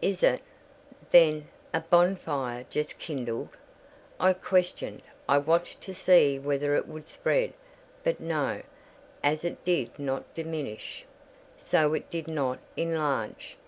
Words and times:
"Is 0.00 0.22
it, 0.22 0.40
then, 1.10 1.48
a 1.74 1.80
bonfire 1.82 2.64
just 2.70 2.98
kindled?" 2.98 3.50
I 4.18 4.32
questioned. 4.32 5.02
I 5.28 5.36
watched 5.36 5.82
to 5.82 5.94
see 5.94 6.38
whether 6.38 6.74
it 6.76 6.88
would 6.88 7.10
spread: 7.10 7.52
but 8.02 8.18
no; 8.18 8.62
as 9.22 9.44
it 9.44 9.62
did 9.66 9.98
not 9.98 10.34
diminish, 10.34 11.04
so 11.58 11.92
it 11.92 12.08
did 12.10 12.26
not 12.26 12.58
enlarge. 12.78 13.58